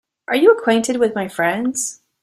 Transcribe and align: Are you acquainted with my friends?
Are 0.29 0.35
you 0.35 0.51
acquainted 0.51 0.97
with 0.97 1.13
my 1.13 1.27
friends? 1.27 2.01